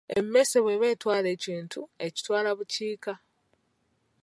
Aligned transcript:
Emmese 0.17 0.57
bw’eba 0.63 0.87
etwala 0.93 1.27
ekintu, 1.35 1.79
ekitwala 2.07 2.49
bukiika. 2.57 3.13